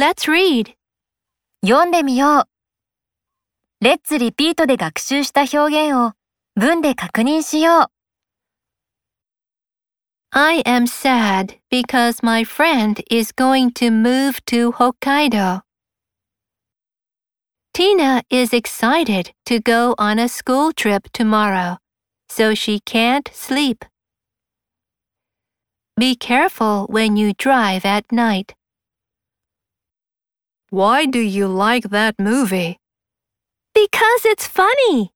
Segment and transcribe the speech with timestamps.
[0.00, 0.74] Let's read.
[1.64, 3.84] 読んでみよう。
[3.84, 6.12] Let's repeat で学習した表現を
[6.54, 7.86] 文で確認しよう。
[10.30, 15.62] I am sad because my friend is going to move to Hokkaido.
[17.72, 21.78] Tina is excited to go on a school trip tomorrow,
[22.28, 23.84] so she can't sleep.
[25.98, 28.54] Be careful when you drive at night.
[30.73, 32.79] Why do you like that movie?
[33.75, 35.11] Because it's funny.